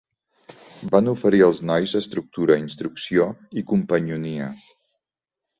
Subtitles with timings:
[0.93, 3.29] Van oferir als nois estructura, instrucció
[3.63, 4.53] i companyonia.